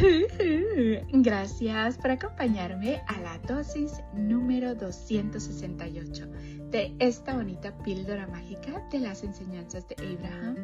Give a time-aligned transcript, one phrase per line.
[1.12, 6.26] Gracias por acompañarme a la dosis número 268
[6.70, 10.56] de esta bonita píldora mágica de las enseñanzas de Abraham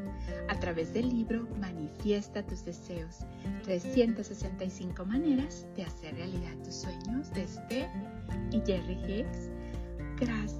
[0.48, 3.18] a través del libro Manifiesta tus deseos,
[3.64, 7.30] 365 maneras de hacer realidad tus sueños
[8.53, 9.55] y Jerry Hicks.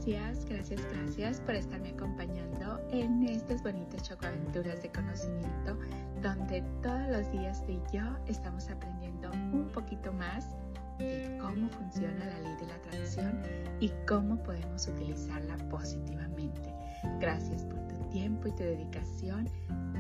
[0.07, 5.77] Gracias, gracias, gracias por estarme acompañando en estas bonitas chocoaventuras de conocimiento
[6.23, 10.55] donde todos los días de yo estamos aprendiendo un poquito más
[11.01, 13.43] de cómo funciona la ley de la atracción
[13.81, 16.73] y cómo podemos utilizarla positivamente.
[17.19, 19.49] Gracias por tu tiempo y tu dedicación.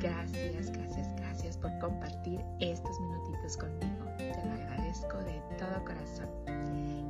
[0.00, 4.05] Gracias, gracias, gracias por compartir estos minutitos conmigo.
[4.19, 6.28] Te lo agradezco de todo corazón.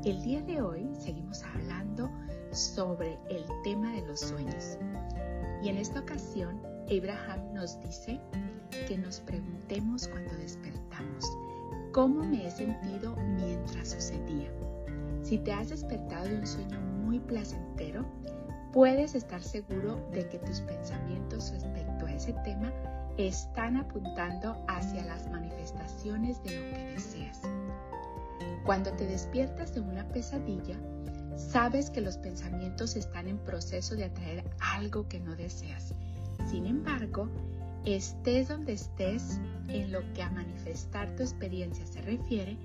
[0.02, 2.10] El día de hoy seguimos hablando
[2.59, 4.78] sobre el tema de los sueños.
[5.62, 6.60] Y en esta ocasión,
[6.91, 8.20] Abraham nos dice
[8.88, 11.24] que nos preguntemos cuando despertamos,
[11.93, 14.51] ¿cómo me he sentido mientras sucedía?
[15.23, 18.04] Si te has despertado de un sueño muy placentero,
[18.73, 22.73] puedes estar seguro de que tus pensamientos respecto a ese tema
[23.16, 27.41] están apuntando hacia las manifestaciones de lo que deseas.
[28.65, 30.76] Cuando te despiertas de una pesadilla,
[31.37, 35.95] sabes que los pensamientos están en proceso de atraer algo que no deseas.
[36.51, 37.29] Sin embargo,
[37.84, 42.57] estés donde estés en lo que a manifestar tu experiencia se refiere,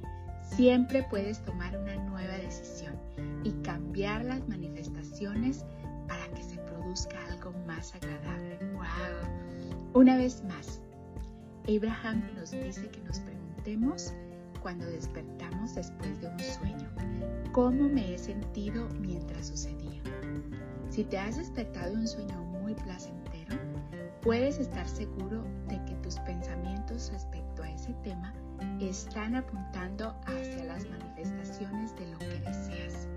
[0.56, 2.96] siempre puedes tomar una nueva decisión
[3.44, 5.66] y cambiar las manifestaciones
[6.08, 8.60] para que se produzca algo más agradable.
[8.74, 8.82] ¡Wow!
[9.94, 10.82] Una vez más,
[11.68, 14.14] Abraham nos dice que nos preguntemos
[14.62, 16.90] cuando despertamos después de un sueño,
[17.52, 20.02] ¿cómo me he sentido mientras sucedía?
[20.90, 23.58] Si te has despertado de un sueño muy placentero,
[24.22, 28.34] puedes estar seguro de que tus pensamientos respecto a ese tema
[28.80, 33.08] están apuntando hacia las manifestaciones de lo que deseas.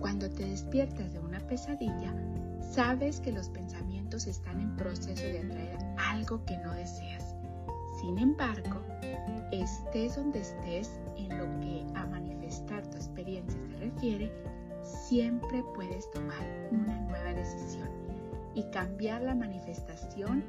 [0.00, 2.14] Cuando te despiertas de una pesadilla,
[2.60, 7.34] sabes que los pensamientos están en proceso de atraer algo que no deseas.
[8.00, 8.82] Sin embargo,
[9.66, 14.32] estés donde estés en lo que a manifestar tu experiencia se refiere,
[14.82, 17.88] siempre puedes tomar una nueva decisión
[18.54, 20.44] y cambiar la manifestación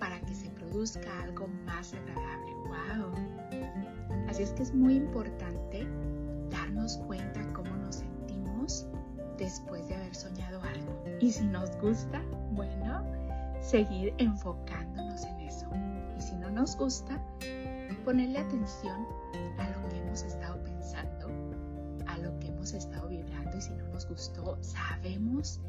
[0.00, 2.52] para que se produzca algo más agradable.
[2.66, 3.12] ¡Wow!
[4.28, 5.86] Así es que es muy importante
[6.50, 8.88] darnos cuenta cómo nos sentimos
[9.38, 11.04] después de haber soñado algo.
[11.20, 13.04] Y si nos gusta, bueno,
[13.60, 15.66] seguir enfocándonos en eso.
[16.18, 17.20] Y si no nos gusta,
[18.06, 19.04] ponerle atención
[19.58, 21.28] a lo que hemos estado pensando,
[22.06, 23.56] a lo que hemos estado vibrando.
[23.56, 25.60] Y si no nos gustó, sabemos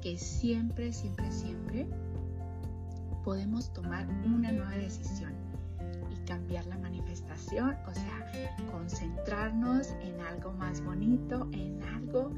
[0.00, 1.86] que siempre, siempre, siempre
[3.22, 5.34] podemos tomar una nueva decisión
[6.10, 12.32] y cambiar la manifestación, o sea, concentrarnos en algo más bonito, en algo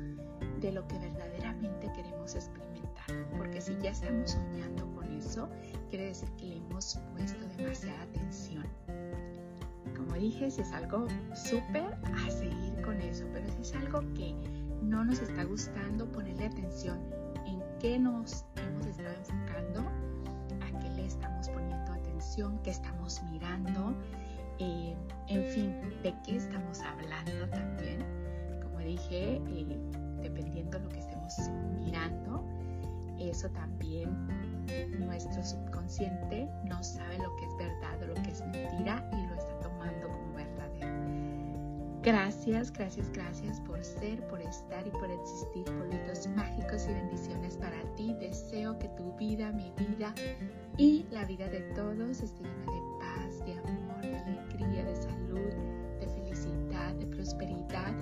[0.61, 3.07] de lo que verdaderamente queremos experimentar.
[3.39, 5.49] Porque si ya estamos soñando con eso,
[5.91, 8.65] quiere decir que le hemos puesto demasiada atención.
[10.15, 14.33] Como dije, si es algo súper, a seguir con eso, pero si es algo que
[14.81, 17.01] no nos está gustando, ponerle atención
[17.81, 23.93] qué nos hemos estado enfocando, a qué le estamos poniendo atención, qué estamos mirando,
[24.61, 24.95] eh,
[25.27, 25.75] en fin,
[26.05, 27.99] de qué estamos hablando también.
[28.63, 29.79] Como dije, eh,
[30.23, 31.35] dependiendo de lo que estemos
[31.85, 32.47] mirando,
[33.19, 34.29] eso también
[35.01, 37.74] nuestro subconsciente no sabe lo que es verdad
[42.05, 45.65] Gracias, gracias, gracias por ser, por estar y por existir.
[45.65, 48.15] Polvitos mágicos y bendiciones para ti.
[48.21, 50.15] Deseo que tu vida, mi vida
[50.77, 55.51] y la vida de todos esté llena de paz, de amor, de alegría, de salud,
[55.99, 57.95] de felicidad, de prosperidad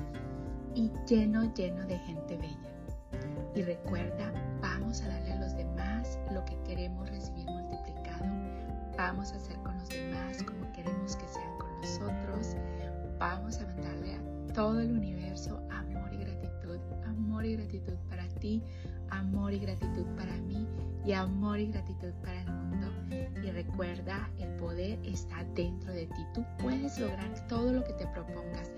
[0.75, 2.73] y lleno, lleno de gente bella.
[3.55, 8.25] Y recuerda, vamos a darle a los demás lo que queremos recibir multiplicado.
[8.99, 12.57] Vamos a hacer con los demás como queremos que sean con nosotros
[13.23, 13.72] vamos a
[14.53, 18.63] todo el universo amor y gratitud, amor y gratitud para ti,
[19.11, 20.67] amor y gratitud para mí
[21.05, 22.89] y amor y gratitud para el mundo.
[23.43, 26.27] Y recuerda, el poder está dentro de ti.
[26.35, 28.71] Tú puedes lograr todo lo que te propongas.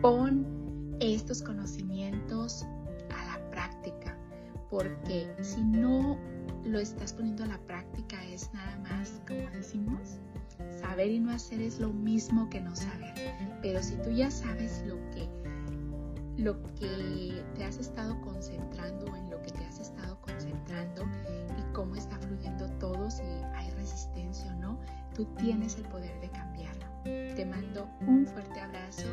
[0.00, 2.64] Pon estos conocimientos
[3.10, 4.16] a la práctica,
[4.70, 6.18] porque si no
[6.64, 10.18] lo estás poniendo a la práctica es nada más, como decimos,
[10.80, 13.14] saber y no hacer es lo mismo que no saber.
[13.62, 15.28] Pero si tú ya sabes lo que,
[16.36, 21.04] lo que te has estado concentrando, en lo que te has estado concentrando
[21.56, 24.80] y cómo está fluyendo todo, si hay resistencia o no,
[25.14, 26.86] tú tienes el poder de cambiarlo.
[27.04, 29.08] Te mando un fuerte abrazo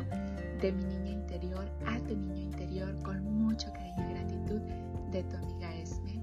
[0.60, 4.60] de mi niña interior a tu niño interior con mucho cariño y gratitud
[5.12, 6.20] de tu amiga Esme.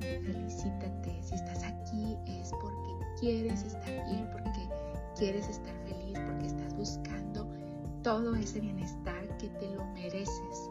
[0.00, 4.68] Felicítate, si estás aquí es porque quieres estar bien, porque
[5.16, 5.83] quieres estar
[6.46, 7.46] estás buscando
[8.02, 10.70] todo ese bienestar que te lo mereces.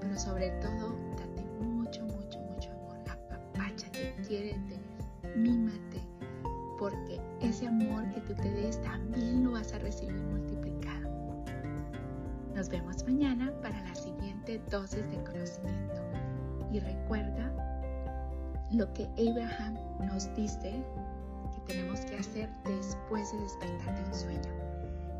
[0.00, 2.96] Pero sobre todo, date mucho, mucho, mucho amor.
[3.08, 4.80] Apapáchate, quiérete,
[5.36, 6.00] mímate,
[6.78, 11.08] porque ese amor que tú te des también lo vas a recibir multiplicado.
[12.54, 16.02] Nos vemos mañana para la siguiente dosis de conocimiento.
[16.72, 17.52] Y recuerda
[18.72, 20.82] lo que Abraham nos dice
[21.54, 24.67] que tenemos que hacer después de despertar de un sueño.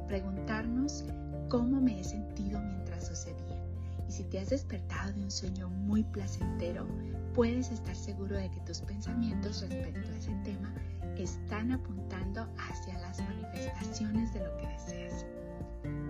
[0.08, 1.04] Preguntarnos
[1.50, 3.62] cómo me he sentido mientras sucedía.
[4.08, 6.86] Y si te has despertado de un sueño muy placentero,
[7.34, 10.72] puedes estar seguro de que tus pensamientos respecto a ese tema
[11.18, 15.26] están apuntando hacia las manifestaciones de lo que deseas.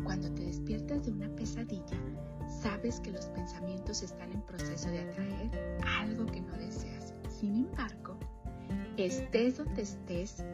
[0.05, 1.99] Cuando te despiertas de una pesadilla,
[2.62, 7.15] sabes que los pensamientos están en proceso de atraer algo que no deseas.
[7.29, 8.17] Sin embargo,
[8.97, 10.44] estés donde estés,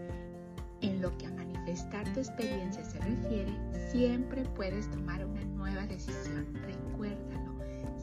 [0.80, 3.50] en lo que a manifestar tu experiencia se refiere,
[3.90, 6.46] siempre puedes tomar una nueva decisión.
[6.52, 7.54] Recuérdalo,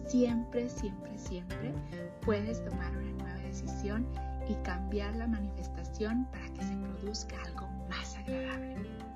[0.08, 1.72] siempre, siempre, siempre
[2.22, 4.08] puedes tomar una nueva decisión
[4.50, 9.11] y cambiar la manifestación para que se produzca algo más agradable.